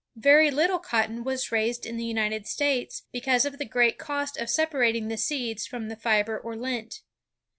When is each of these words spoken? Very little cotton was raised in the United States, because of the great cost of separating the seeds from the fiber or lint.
Very 0.17 0.49
little 0.49 0.79
cotton 0.79 1.23
was 1.23 1.51
raised 1.51 1.85
in 1.85 1.95
the 1.95 2.03
United 2.03 2.47
States, 2.47 3.03
because 3.11 3.45
of 3.45 3.59
the 3.59 3.65
great 3.65 3.99
cost 3.99 4.35
of 4.35 4.49
separating 4.49 5.09
the 5.09 5.15
seeds 5.15 5.67
from 5.67 5.89
the 5.89 5.95
fiber 5.95 6.39
or 6.39 6.55
lint. 6.55 7.01